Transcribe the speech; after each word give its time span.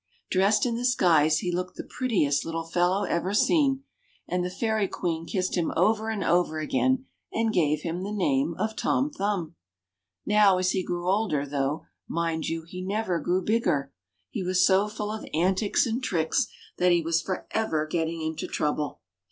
Dressed 0.31 0.65
in 0.65 0.73
this 0.73 0.95
guise 0.95 1.37
he 1.37 1.51
looked 1.51 1.75
the 1.75 1.83
prettiest 1.83 2.43
little 2.43 2.63
fellow 2.63 3.03
ever 3.03 3.35
seen, 3.35 3.83
and 4.27 4.43
the 4.43 4.49
Fairy 4.49 4.87
Queen 4.87 5.27
kissed 5.27 5.55
him 5.55 5.71
over 5.77 6.09
and 6.09 6.23
over 6.23 6.57
again, 6.57 7.05
and 7.31 7.53
gave 7.53 7.81
him 7.83 8.01
the 8.01 8.11
name 8.11 8.55
of 8.57 8.75
Tom 8.75 9.11
Thumb. 9.11 9.53
Now 10.25 10.57
as 10.57 10.71
he 10.71 10.81
grew 10.83 11.07
older— 11.07 11.45
though, 11.45 11.85
mind 12.07 12.47
you, 12.49 12.63
he 12.63 12.81
never 12.81 13.21
TRUE 13.21 13.41
HISTORY 13.41 13.41
OF 13.41 13.43
SIR 13.43 13.43
THOMAS 13.43 13.43
THUMB 13.45 13.61
205 13.61 13.65
grew 13.83 13.83
bigger— 13.83 13.93
he 14.31 14.43
was 14.43 14.65
so 14.65 14.87
full 14.87 15.11
of 15.11 15.29
antics 15.35 15.85
and 15.85 16.03
tricks 16.03 16.47
that 16.79 16.91
he 16.91 17.01
was 17.03 17.21
for 17.21 17.47
ever 17.53 17.85
getting 17.85 18.23
into 18.23 18.47
trouble. 18.47 19.01